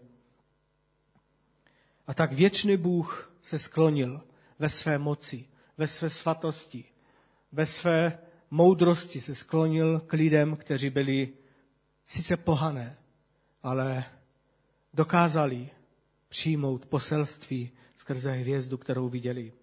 [2.08, 4.22] A tak věčný Bůh se sklonil
[4.60, 6.84] ve své moci, ve své svatosti,
[7.52, 8.20] ve své
[8.52, 11.34] moudrosti se sklonil k lidem, kteří byli
[12.06, 12.98] sice pohané,
[13.64, 14.06] ale
[14.94, 15.70] dokázali
[16.28, 19.54] přijmout poselství skrze hvězdu, kterou viděli.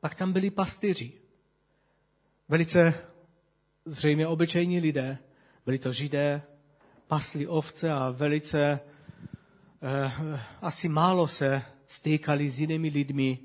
[0.00, 1.12] Pak tam byli pastyři.
[2.48, 3.09] Velice
[3.84, 5.18] zřejmě obyčejní lidé,
[5.64, 6.42] byli to židé,
[7.06, 8.80] pasli ovce a velice
[9.82, 13.38] eh, asi málo se stýkali s jinými lidmi,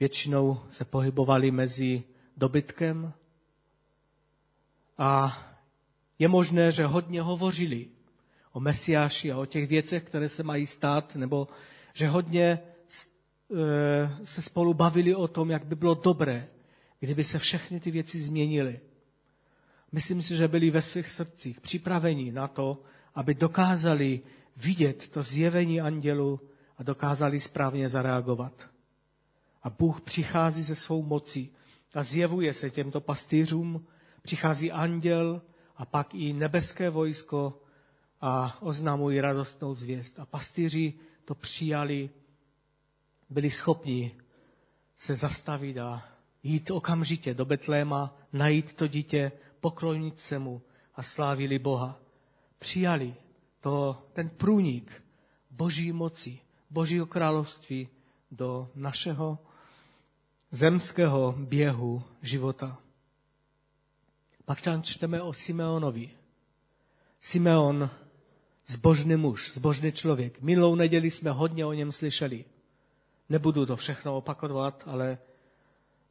[0.00, 2.02] většinou se pohybovali mezi
[2.36, 3.12] dobytkem.
[4.98, 5.38] A
[6.18, 7.88] je možné, že hodně hovořili
[8.52, 11.48] o Mesiáši a o těch věcech, které se mají stát, nebo
[11.94, 16.48] že hodně eh, se spolu bavili o tom, jak by bylo dobré,
[17.00, 18.80] kdyby se všechny ty věci změnily.
[19.92, 22.82] Myslím si, že byli ve svých srdcích připraveni na to,
[23.14, 24.20] aby dokázali
[24.56, 26.40] vidět to zjevení andělu
[26.78, 28.68] a dokázali správně zareagovat.
[29.62, 31.52] A Bůh přichází ze svou mocí
[31.94, 33.86] a zjevuje se těmto pastýřům,
[34.22, 35.42] přichází anděl
[35.76, 37.62] a pak i nebeské vojsko
[38.20, 40.18] a oznamují radostnou zvěst.
[40.20, 40.92] A pastýři
[41.24, 42.10] to přijali,
[43.30, 44.14] byli schopni
[44.96, 46.08] se zastavit a
[46.42, 50.62] jít okamžitě do Betléma, najít to dítě, poklonit se mu
[50.94, 51.98] a slávili Boha.
[52.58, 53.14] Přijali
[53.60, 55.02] to, ten průnik
[55.50, 56.38] boží moci,
[56.70, 57.88] božího království
[58.30, 59.38] do našeho
[60.50, 62.78] zemského běhu života.
[64.44, 66.10] Pak tam čteme o Simeonovi.
[67.20, 67.90] Simeon,
[68.66, 70.40] zbožný muž, zbožný člověk.
[70.40, 72.44] Minulou neděli jsme hodně o něm slyšeli.
[73.28, 75.18] Nebudu to všechno opakovat, ale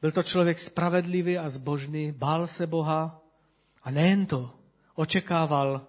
[0.02, 3.21] byl to člověk spravedlivý a zbožný, bál se Boha
[3.84, 4.60] a nejen to,
[4.96, 5.88] očekával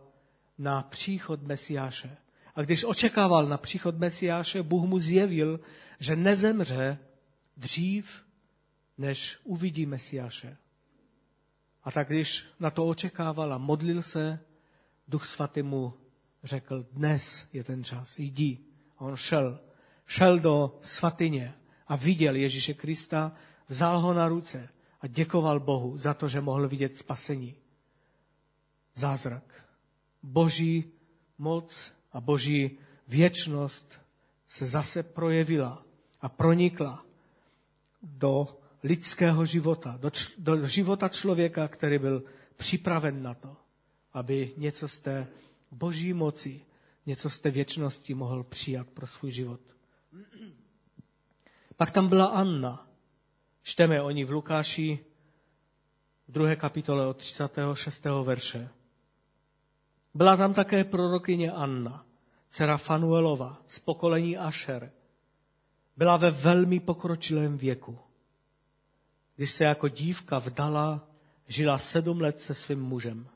[0.59, 2.17] na příchod Mesiáše.
[2.55, 5.61] A když očekával na příchod Mesiáše, Bůh mu zjevil,
[5.99, 6.99] že nezemře
[7.57, 8.25] dřív,
[8.99, 10.57] než uvidí Mesiáše.
[11.85, 14.39] A tak když na to očekával a modlil se,
[15.09, 15.95] Duch Svatý mu
[16.45, 18.59] řekl, dnes je ten čas, jdi.
[18.99, 19.61] A on šel.
[20.07, 21.55] Šel do svatyně
[21.89, 23.33] a viděl Ježíše Krista,
[23.69, 24.69] vzal ho na ruce
[25.01, 27.62] a děkoval Bohu za to, že mohl vidět spasení.
[28.95, 29.65] Zázrak.
[30.23, 30.93] Boží
[31.39, 32.79] moc a boží
[33.09, 33.99] věčnost
[34.49, 35.85] se zase projevila
[36.21, 37.05] a pronikla
[38.03, 42.23] do lidského života, do, č- do života člověka, který byl
[42.57, 43.57] připraven na to,
[44.13, 45.29] aby něco z té
[45.71, 46.61] boží moci,
[47.07, 49.61] něco z té věčnosti mohl přijat pro svůj život.
[51.77, 52.89] Pak tam byla Anna.
[53.63, 54.99] Čteme o ní v Lukáši
[56.29, 58.05] v druhé kapitole od 36.
[58.25, 58.69] verše.
[60.15, 62.07] Byla tam také prorokyně Anna,
[62.51, 64.93] dcera Fanuelova, z pokolení Asher.
[65.97, 67.99] Byla ve velmi pokročilém věku.
[69.37, 71.09] Když se jako dívka vdala,
[71.49, 73.29] žila sedm let se svým mužem.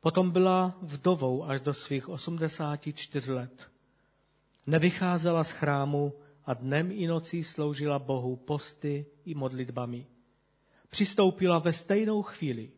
[0.00, 3.70] Potom byla vdovou až do svých 84 let.
[4.66, 6.12] Nevycházela z chrámu
[6.44, 10.06] a dnem i nocí sloužila Bohu posty i modlitbami.
[10.88, 12.70] Přistoupila ve stejnou chvíli.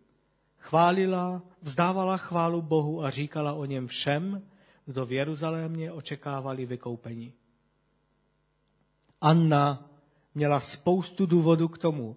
[0.59, 4.43] Chválila, vzdávala chválu Bohu a říkala o něm všem,
[4.87, 7.33] kdo v Jeruzalémě očekávali vykoupení.
[9.21, 9.91] Anna
[10.35, 12.17] měla spoustu důvodů k tomu,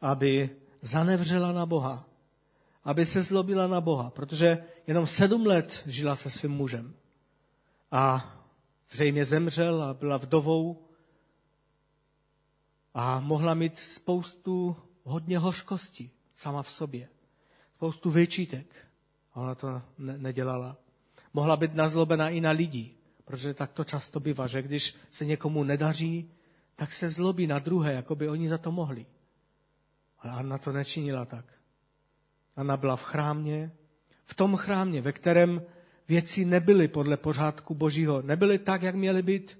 [0.00, 0.50] aby
[0.82, 2.06] zanevřela na Boha,
[2.84, 6.94] aby se zlobila na Boha, protože jenom sedm let žila se svým mužem.
[7.90, 8.34] A
[8.90, 10.88] zřejmě zemřel a byla vdovou
[12.94, 17.08] a mohla mít spoustu hodně hořkosti sama v sobě.
[17.76, 18.66] Spoustu vyčítek.
[19.34, 20.76] A ona to ne- nedělala.
[21.34, 25.64] Mohla být nazlobena i na lidi, protože tak to často bývá, že když se někomu
[25.64, 26.30] nedaří,
[26.76, 29.06] tak se zlobí na druhé, jako by oni za to mohli.
[30.18, 31.44] Ale Anna to nečinila tak.
[32.56, 33.72] Anna byla v chrámě,
[34.26, 35.62] v tom chrámě, ve kterém
[36.08, 39.58] věci nebyly podle pořádku Božího, nebyly tak, jak měly být.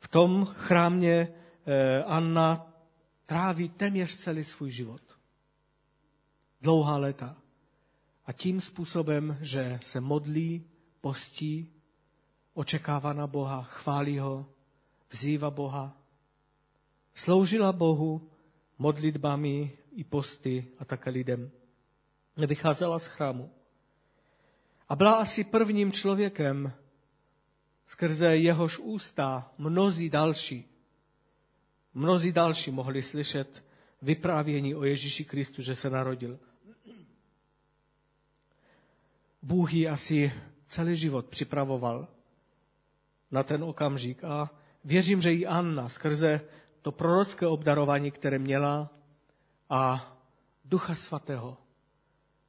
[0.00, 1.28] V tom chrámě
[1.66, 2.72] eh, Anna
[3.26, 5.07] tráví téměř celý svůj život.
[6.60, 7.36] Dlouhá léta.
[8.26, 11.72] A tím způsobem, že se modlí, postí,
[12.54, 14.46] očekává na Boha, chválí ho,
[15.10, 15.96] vzývá Boha,
[17.14, 18.30] sloužila Bohu
[18.78, 21.50] modlitbami i posty a také lidem.
[22.36, 23.50] Nevycházela z chrámu.
[24.88, 26.72] A byla asi prvním člověkem,
[27.86, 30.64] skrze jehož ústa mnozí další,
[31.94, 33.64] mnozí další mohli slyšet
[34.02, 36.38] vyprávění o Ježíši Kristu, že se narodil.
[39.42, 40.32] Bůh ji asi
[40.66, 42.08] celý život připravoval
[43.30, 44.50] na ten okamžik a
[44.84, 46.40] věřím, že i Anna skrze
[46.82, 48.90] to prorocké obdarování, které měla
[49.70, 50.12] a
[50.64, 51.56] Ducha Svatého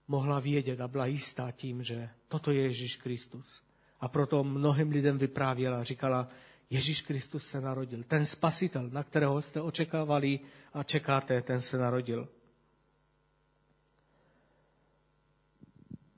[0.08, 3.62] mohla vědět a byla jistá tím, že toto je Ježíš Kristus.
[3.99, 6.28] A proto mnohým lidem vyprávěla, říkala,
[6.69, 8.04] Ježíš Kristus se narodil.
[8.04, 10.39] Ten spasitel, na kterého jste očekávali
[10.73, 12.28] a čekáte, ten se narodil.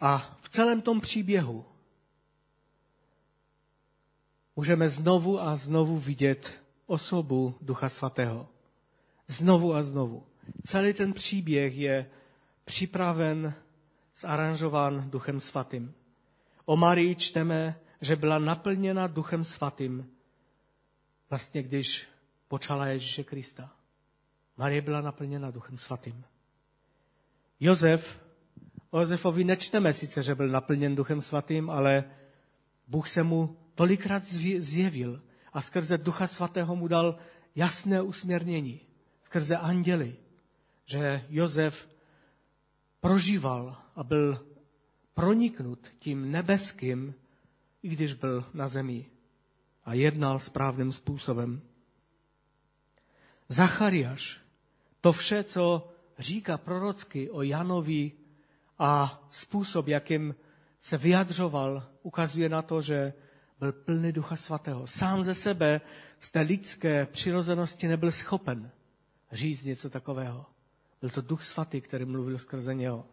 [0.01, 1.65] A v celém tom příběhu
[4.55, 8.49] můžeme znovu a znovu vidět osobu Ducha Svatého.
[9.27, 10.27] Znovu a znovu.
[10.65, 12.09] Celý ten příběh je
[12.65, 13.53] připraven,
[14.15, 15.93] zaranžován Duchem Svatým.
[16.65, 20.11] O Marii čteme, že byla naplněna Duchem Svatým,
[21.29, 22.07] vlastně když
[22.47, 23.71] počala Ježíše Krista.
[24.57, 26.23] Marie byla naplněna Duchem Svatým.
[27.59, 28.20] Josef,
[28.91, 32.03] o Josefovi nečteme sice, že byl naplněn Duchem Svatým, ale
[32.87, 34.23] Bůh se mu tolikrát
[34.59, 35.21] zjevil
[35.53, 37.19] a skrze Ducha Svatého mu dal
[37.55, 38.79] jasné usměrnění,
[39.23, 40.15] skrze anděly,
[40.85, 41.87] že Josef
[42.99, 44.47] prožíval a byl
[45.13, 47.15] proniknut tím nebeským,
[47.83, 49.05] i když byl na zemi
[49.85, 51.61] a jednal správným způsobem.
[53.49, 54.39] Zachariáš,
[55.01, 58.11] to vše, co říká prorocky o Janovi
[58.83, 60.35] a způsob, jakým
[60.79, 63.13] se vyjadřoval, ukazuje na to, že
[63.59, 64.87] byl plný Ducha Svatého.
[64.87, 65.81] Sám ze sebe
[66.19, 68.71] z té lidské přirozenosti nebyl schopen
[69.31, 70.45] říct něco takového.
[71.01, 73.05] Byl to Duch Svatý, který mluvil skrze něho.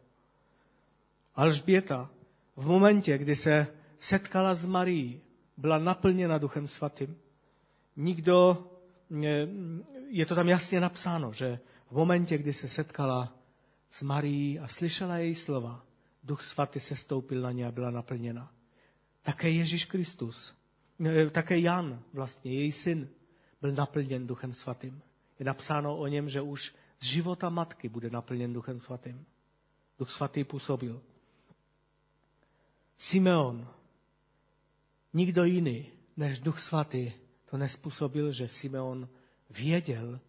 [1.35, 2.11] Alžběta
[2.57, 3.67] v momentě, kdy se
[3.99, 5.21] setkala s Marií,
[5.57, 7.17] byla naplněna Duchem Svatým.
[7.97, 8.67] Nikdo,
[10.09, 11.59] je to tam jasně napsáno, že
[11.91, 13.38] v momentě, kdy se setkala
[13.91, 15.87] s Marií a slyšela její slova,
[16.25, 18.53] Duch Svatý se stoupil na ně a byla naplněna.
[19.23, 20.55] Také Ježíš Kristus,
[21.33, 23.09] také Jan, vlastně její syn,
[23.61, 25.03] byl naplněn Duchem Svatým.
[25.39, 29.27] Je napsáno o něm, že už z života matky bude naplněn Duchem Svatým.
[29.99, 31.03] Duch Svatý působil.
[32.99, 33.69] Simeon,
[35.13, 37.13] nikdo jiný než Duch Svatý
[37.51, 39.09] to nespůsobil, že Simeon
[39.51, 40.21] věděl,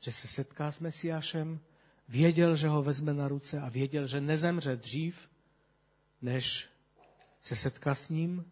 [0.00, 1.60] že se setká s Mesiášem,
[2.08, 5.28] věděl, že ho vezme na ruce a věděl, že nezemře dřív,
[6.22, 6.68] než
[7.42, 8.44] se setká s ním.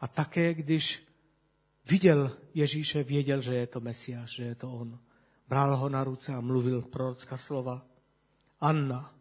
[0.00, 1.06] A také, když
[1.90, 4.98] viděl Ježíše, věděl, že je to Mesiáš, že je to on.
[5.48, 7.86] Bral ho na ruce a mluvil prorocká slova.
[8.60, 9.14] Anna,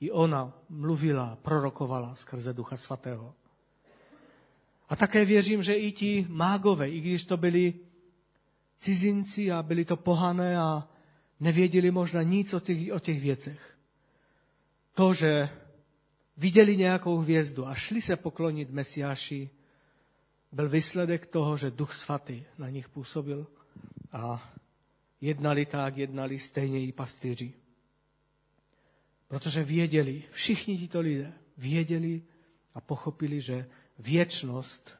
[0.00, 3.34] i ona mluvila, prorokovala skrze Ducha Svatého.
[4.88, 7.74] A také věřím, že i ti mágové, i když to byli
[8.78, 10.88] cizinci a byli to pohané a
[11.44, 13.76] nevěděli možná nic o těch, o těch věcech.
[14.94, 15.48] To, že
[16.36, 19.50] viděli nějakou hvězdu a šli se poklonit Mesiáši,
[20.52, 23.46] byl výsledek toho, že Duch Svatý na nich působil
[24.12, 24.52] a
[25.20, 27.52] jednali tak, jednali stejně i pastýři.
[29.28, 32.22] Protože věděli, všichni tito lidé věděli
[32.74, 33.66] a pochopili, že
[33.98, 34.96] věčnost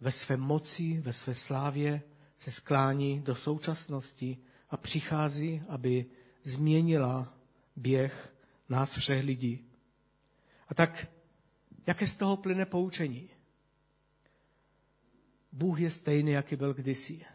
[0.00, 2.02] ve své moci, ve své slávě
[2.38, 4.38] se sklání do současnosti
[4.70, 6.06] a přichází, aby
[6.44, 7.34] změnila
[7.76, 8.34] běh
[8.68, 9.64] nás všech lidí.
[10.68, 11.06] A tak,
[11.86, 13.30] jaké z toho plyne poučení?
[15.52, 17.26] Bůh je stejný, jaký byl kdysi.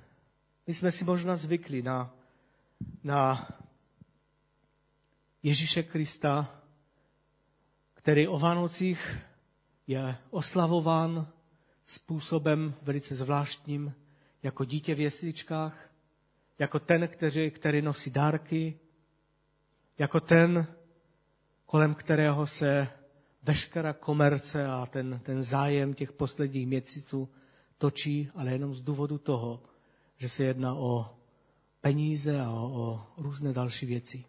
[0.67, 2.15] My jsme si možná zvykli na,
[3.03, 3.49] na
[5.43, 6.61] Ježíše Krista,
[7.93, 9.17] který o Vánocích
[9.87, 11.27] je oslavován
[11.85, 13.93] způsobem velice zvláštním,
[14.43, 15.90] jako dítě v jesličkách,
[16.61, 18.79] jako ten, který, který nosí dárky,
[19.97, 20.67] jako ten,
[21.65, 22.87] kolem kterého se
[23.43, 27.29] veškerá komerce a ten, ten zájem těch posledních měsíců
[27.77, 29.63] točí, ale jenom z důvodu toho,
[30.17, 31.17] že se jedná o
[31.81, 34.25] peníze a o, o různé další věci.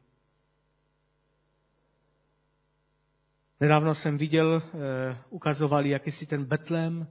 [3.60, 7.06] Nedávno jsem viděl, eh, ukazovali jakýsi ten Betlém,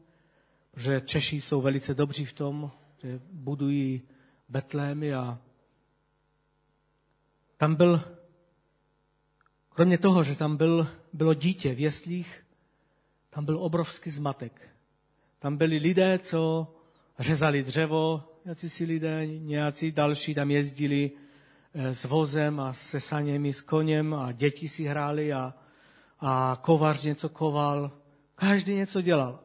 [0.72, 2.72] protože Češi jsou velice dobří v tom,
[3.04, 4.02] že budují
[4.52, 5.40] Betlémy a
[7.58, 8.02] tam byl,
[9.70, 12.44] kromě toho, že tam byl, bylo dítě v jeslích,
[13.30, 14.70] tam byl obrovský zmatek.
[15.40, 16.68] Tam byli lidé, co
[17.20, 21.12] řezali dřevo, nějací si lidé, nějací další tam jezdili
[21.74, 25.54] eh, s vozem a se saněmi, s koněm a děti si hráli a
[26.22, 27.92] a kovař něco koval,
[28.36, 29.40] Každý něco dělal.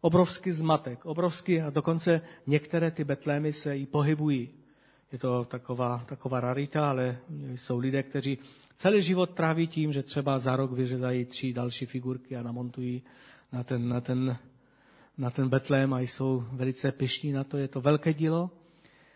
[0.00, 4.50] Obrovský zmatek, obrovský a dokonce některé ty betlémy se i pohybují.
[5.12, 7.18] Je to taková, taková rarita, ale
[7.56, 8.38] jsou lidé, kteří
[8.78, 13.02] celý život tráví tím, že třeba za rok vyřezají tři další figurky a namontují
[13.52, 14.38] na ten, na ten,
[15.18, 17.56] na ten betlém a jsou velice pišní na to.
[17.56, 18.50] Je to velké dílo,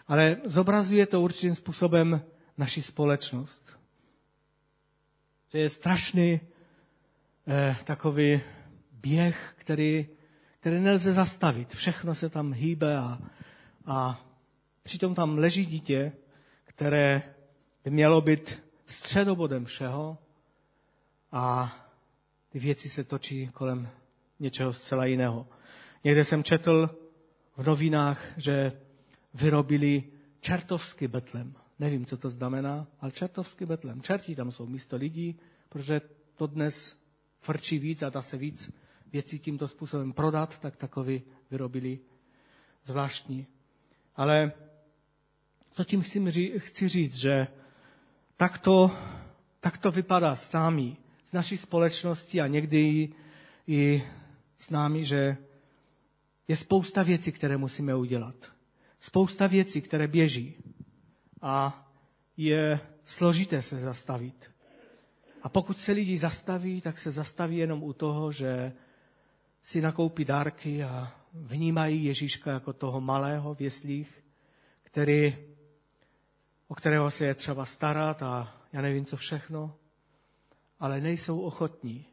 [0.09, 2.23] ale zobrazuje to určitým způsobem
[2.59, 3.63] naši společnost.
[5.51, 6.41] To je strašný
[7.49, 8.41] eh, takový
[8.93, 10.09] běh, který,
[10.63, 11.75] který nelze zastavit.
[11.75, 13.19] Všechno se tam hýbe a,
[13.87, 14.25] a
[14.83, 16.13] přitom tam leží dítě,
[16.65, 17.23] které
[17.85, 20.19] by mělo být středobodem všeho
[21.33, 21.75] a
[22.49, 23.89] ty věci se točí kolem
[24.41, 25.47] něčeho zcela jiného.
[26.05, 26.91] Někde jsem četl
[27.57, 28.73] v novinách, že
[29.35, 30.05] vyrobili
[30.41, 31.55] čertovský betlem.
[31.79, 34.03] Nevím, co to znamená, ale čertovský betlem.
[34.03, 35.39] Čertí tam jsou místo lidí,
[35.69, 36.01] protože
[36.37, 36.97] to dnes
[37.41, 38.71] frčí víc a dá se víc
[39.13, 41.99] věcí tímto způsobem prodat, tak takový vyrobili
[42.85, 43.47] zvláštní.
[44.17, 44.53] Ale
[45.73, 47.47] co tím chci, chci říct, že
[48.37, 48.91] takto,
[49.61, 53.15] takto vypadá s námi, s naší společností a někdy i,
[53.67, 54.03] i
[54.59, 55.37] s námi, že
[56.49, 58.35] je spousta věcí, které musíme udělat.
[59.01, 60.55] Spousta věcí, které běží.
[61.43, 61.89] A
[62.37, 64.51] je složité se zastavit.
[65.43, 68.73] A pokud se lidi zastaví, tak se zastaví jenom u toho, že
[69.63, 74.25] si nakoupí dárky a vnímají Ježíška jako toho malého v jeslích,
[74.83, 75.37] který,
[76.69, 79.75] o kterého se je třeba starat a já nevím co všechno,
[80.81, 82.07] ale nejsou ochotní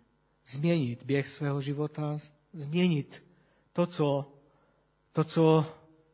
[0.47, 2.17] změnit běh svého života,
[2.53, 3.23] změnit
[3.73, 4.33] to, co,
[5.11, 5.65] to, co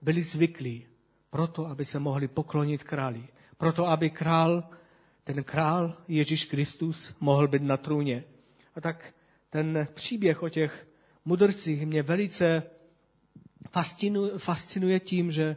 [0.02, 0.88] byli zvyklí,
[1.30, 3.28] proto, aby se mohli poklonit králi.
[3.58, 4.70] Proto, aby král,
[5.24, 8.24] ten král Ježíš Kristus mohl být na trůně.
[8.76, 9.14] A tak
[9.50, 10.88] ten příběh o těch
[11.26, 12.64] mudrcích mě velice
[14.38, 15.56] fascinuje, tím, že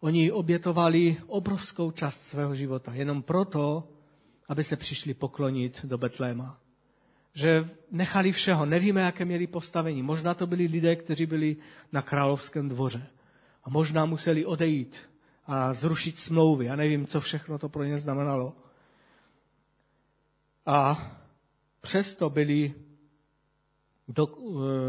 [0.00, 3.88] oni obětovali obrovskou část svého života jenom proto,
[4.48, 6.58] aby se přišli poklonit do Betléma.
[7.34, 10.02] Že nechali všeho, nevíme, jaké měli postavení.
[10.02, 11.56] Možná to byli lidé, kteří byli
[11.92, 13.06] na královském dvoře.
[13.64, 14.96] A možná museli odejít
[15.46, 16.64] a zrušit smlouvy.
[16.64, 18.56] Já nevím, co všechno to pro ně znamenalo.
[20.66, 21.10] A
[21.80, 22.74] přesto byli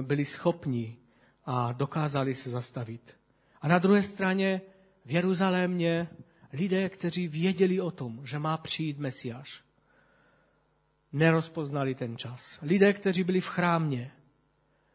[0.02, 0.98] byli schopni
[1.46, 3.18] a dokázali se zastavit.
[3.62, 4.62] A na druhé straně
[5.06, 6.08] v Jeruzalémě
[6.54, 9.62] lidé, kteří věděli o tom, že má přijít Mesiáš,
[11.14, 12.60] nerozpoznali ten čas.
[12.62, 14.12] Lidé, kteří byli v chrámě,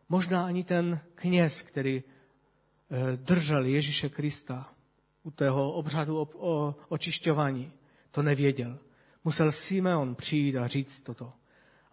[0.09, 4.75] možná ani ten kněz, který eh, držel Ježíše Krista
[5.23, 7.73] u tého obřadu o, očišťování,
[8.11, 8.79] to nevěděl.
[9.25, 11.33] Musel Simeon přijít a říct toto.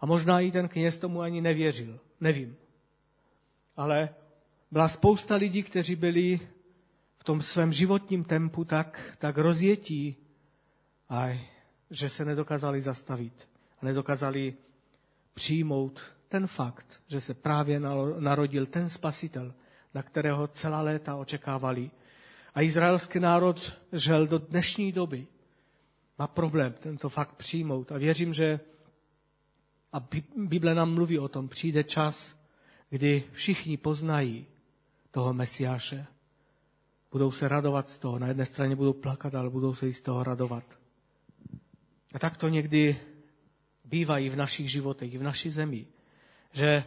[0.00, 2.00] A možná i ten kněz tomu ani nevěřil.
[2.20, 2.56] Nevím.
[3.76, 4.08] Ale
[4.70, 6.40] byla spousta lidí, kteří byli
[7.18, 10.16] v tom svém životním tempu tak, tak rozjetí,
[11.08, 11.40] aj,
[11.90, 13.48] že se nedokázali zastavit
[13.82, 14.54] a nedokázali
[15.34, 17.80] přijmout ten fakt, že se právě
[18.18, 19.54] narodil ten spasitel,
[19.94, 21.90] na kterého celá léta očekávali.
[22.54, 25.26] A izraelský národ žel do dnešní doby.
[26.18, 27.92] Má problém tento fakt přijmout.
[27.92, 28.60] A věřím, že
[29.92, 30.00] a
[30.36, 32.36] Bible nám mluví o tom, přijde čas,
[32.90, 34.46] kdy všichni poznají
[35.10, 36.06] toho Mesiáše.
[37.12, 38.18] Budou se radovat z toho.
[38.18, 40.64] Na jedné straně budou plakat, ale budou se i z toho radovat.
[42.14, 43.00] A tak to někdy
[43.84, 45.86] bývá i v našich životech, i v naší zemi.
[46.52, 46.84] Že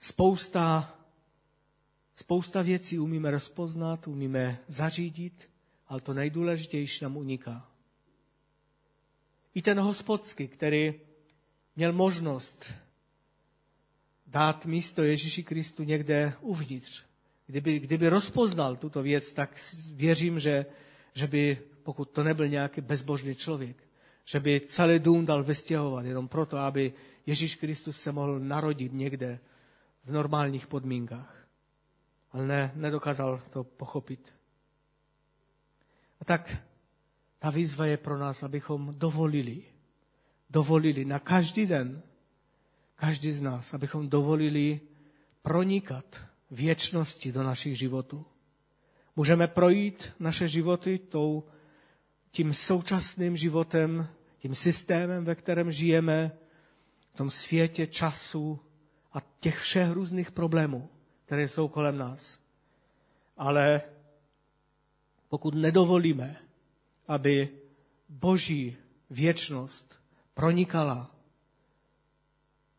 [0.00, 0.94] spousta,
[2.16, 5.48] spousta věcí umíme rozpoznat, umíme zařídit,
[5.88, 7.70] ale to nejdůležitější nám uniká.
[9.54, 10.94] I ten hospodský, který
[11.76, 12.74] měl možnost
[14.26, 17.02] dát místo Ježíši Kristu někde uvnitř.
[17.46, 20.66] Kdyby, kdyby rozpoznal tuto věc, tak věřím, že,
[21.14, 23.76] že by, pokud to nebyl nějaký bezbožný člověk,
[24.24, 26.92] že by celý dům dal vystěhovat jenom proto, aby
[27.26, 29.40] Ježíš Kristus se mohl narodit někde
[30.04, 31.46] v normálních podmínkách.
[32.32, 34.32] Ale ne, nedokázal to pochopit.
[36.20, 36.56] A tak
[37.38, 39.62] ta výzva je pro nás, abychom dovolili,
[40.54, 42.02] dovolili na každý den,
[42.96, 44.80] každý z nás, abychom dovolili
[45.42, 46.06] pronikat
[46.50, 48.24] věčnosti do našich životů.
[49.16, 51.44] Můžeme projít naše životy tou,
[52.30, 54.06] tím současným životem,
[54.38, 56.32] tím systémem, ve kterém žijeme,
[57.14, 58.60] v tom světě času
[59.12, 60.88] a těch všech různých problémů,
[61.26, 62.38] které jsou kolem nás.
[63.36, 63.82] Ale
[65.28, 66.36] pokud nedovolíme,
[67.08, 67.48] aby
[68.08, 68.76] boží
[69.10, 70.03] věčnost
[70.34, 71.10] pronikala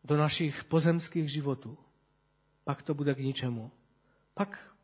[0.04, 1.78] do našich pozemských životů,
[2.64, 3.70] pak to bude k ničemu.
[4.34, 4.74] Pak,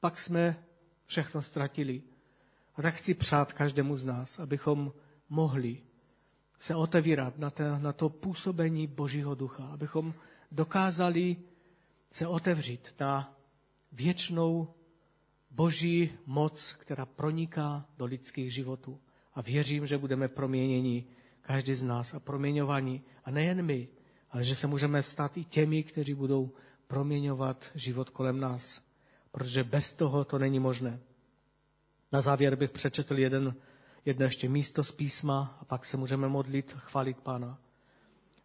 [0.00, 0.64] pak jsme
[1.06, 2.02] všechno ztratili.
[2.76, 4.92] A tak chci přát každému z nás, abychom
[5.28, 5.82] mohli
[6.60, 10.14] se otevírat na to, na to působení Božího ducha, abychom
[10.52, 11.36] dokázali
[12.12, 13.36] se otevřít na
[13.92, 14.74] věčnou
[15.50, 19.00] Boží moc, která proniká do lidských životů.
[19.34, 21.04] A věřím, že budeme proměněni,
[21.46, 23.02] každý z nás, a proměňovaní.
[23.24, 23.88] A nejen my,
[24.30, 26.50] ale že se můžeme stát i těmi, kteří budou
[26.86, 28.82] proměňovat život kolem nás.
[29.30, 31.00] Protože bez toho to není možné.
[32.12, 33.54] Na závěr bych přečetl jeden,
[34.04, 37.58] jedno ještě místo z písma a pak se můžeme modlit, chválit Pána.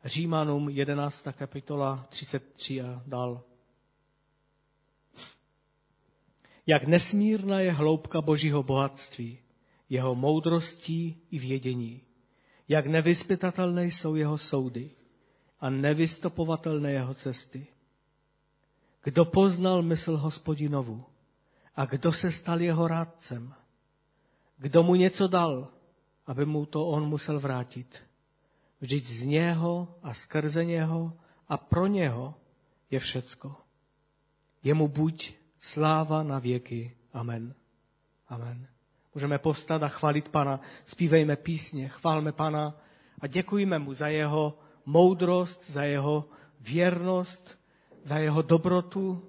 [0.05, 1.27] Římanům 11.
[1.31, 3.43] kapitola 33 a dál.
[6.67, 9.39] Jak nesmírná je hloubka božího bohatství,
[9.89, 12.01] jeho moudrostí i vědění.
[12.71, 14.91] Jak nevyspytatelné jsou jeho soudy
[15.59, 17.67] a nevystopovatelné jeho cesty.
[19.03, 21.03] Kdo poznal mysl hospodinovu
[21.75, 23.53] a kdo se stal jeho rádcem?
[24.57, 25.67] Kdo mu něco dal,
[26.25, 27.99] aby mu to on musel vrátit?
[28.81, 31.13] Vždyť z něho a skrze něho
[31.47, 32.35] a pro něho
[32.91, 33.55] je všecko.
[34.63, 36.95] Jemu buď sláva na věky.
[37.13, 37.53] Amen.
[38.27, 38.70] Amen.
[39.15, 40.61] Můžeme povstat a chválit Pana.
[40.85, 42.81] Zpívejme písně, chválme Pana
[43.19, 47.59] a děkujeme mu za jeho moudrost, za jeho věrnost,
[48.03, 49.25] za jeho dobrotu.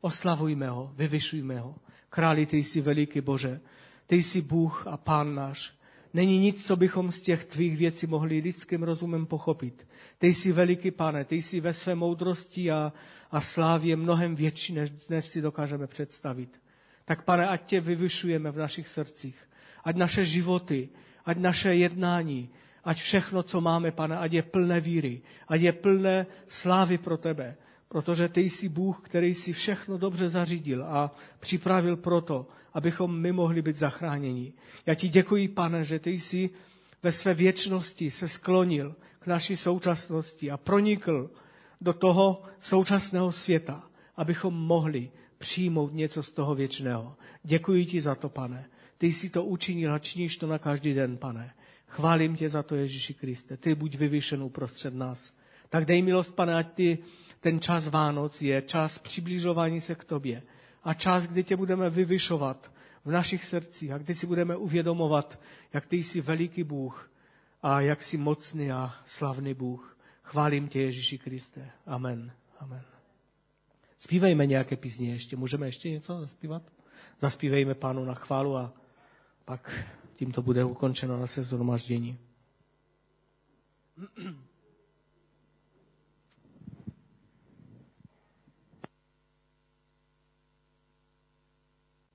[0.00, 1.74] Oslavujme ho, vyvyšujme ho.
[2.08, 3.60] Králi, ty jsi veliký Bože,
[4.06, 5.80] ty jsi Bůh a Pán náš.
[6.14, 9.86] Není nic, co bychom z těch tvých věcí mohli lidským rozumem pochopit.
[10.18, 12.92] Ty jsi veliký pane, ty jsi ve své moudrosti a,
[13.30, 16.60] a slávě mnohem větší, než dnes si dokážeme představit.
[17.10, 19.34] Tak pane, ať tě vyvyšujeme v našich srdcích.
[19.84, 20.88] Ať naše životy,
[21.26, 22.48] ať naše jednání,
[22.84, 27.56] ať všechno, co máme, pane, ať je plné víry, ať je plné slávy pro tebe.
[27.88, 33.62] Protože ty jsi Bůh, který si všechno dobře zařídil a připravil proto, abychom my mohli
[33.62, 34.52] být zachráněni.
[34.86, 36.50] Já ti děkuji, pane, že ty jsi
[37.02, 41.30] ve své věčnosti se sklonil k naší současnosti a pronikl
[41.80, 43.82] do toho současného světa,
[44.16, 45.10] abychom mohli
[45.40, 47.16] přijmout něco z toho věčného.
[47.42, 48.68] Děkuji ti za to, pane.
[48.98, 51.54] Ty jsi to učinil a činíš to na každý den, pane.
[51.86, 53.56] Chválím tě za to, Ježíši Kriste.
[53.56, 55.32] Ty buď vyvyšen uprostřed nás.
[55.68, 56.98] Tak dej milost, pane, ať ty,
[57.40, 60.42] ten čas Vánoc je čas přibližování se k tobě
[60.84, 62.72] a čas, kdy tě budeme vyvyšovat
[63.04, 65.40] v našich srdcích a kdy si budeme uvědomovat,
[65.72, 67.10] jak ty jsi veliký Bůh
[67.62, 69.96] a jak jsi mocný a slavný Bůh.
[70.22, 71.70] Chválím tě, Ježíši Kriste.
[71.86, 72.32] Amen.
[72.58, 72.99] Amen.
[74.00, 75.36] Zpívejme nějaké písně ještě.
[75.36, 76.62] Můžeme ještě něco zaspívat?
[77.20, 78.72] Zaspívejme pánu na chválu a
[79.44, 79.84] pak
[80.16, 82.18] tím to bude ukončeno na se zhromaždění.